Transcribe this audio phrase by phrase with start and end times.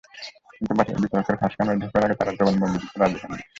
[0.55, 0.71] কিন্তু
[1.03, 3.43] বিচারকের খাস কামরায় ঢোকার আগে তাঁরা জবানবন্দি দিতে রাজি হননি।